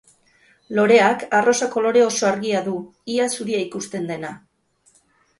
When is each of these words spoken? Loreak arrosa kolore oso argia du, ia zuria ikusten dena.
Loreak 0.77 1.25
arrosa 1.39 1.67
kolore 1.75 2.01
oso 2.05 2.25
argia 2.29 2.61
du, 2.67 2.73
ia 3.17 3.27
zuria 3.35 3.59
ikusten 3.65 4.09
dena. 4.13 4.33